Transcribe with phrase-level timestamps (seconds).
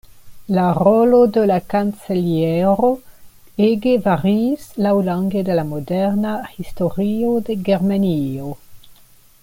[0.57, 2.89] La rolo de la Kanceliero
[3.67, 8.53] ege variis laŭlonge de la moderna historio de Germanio.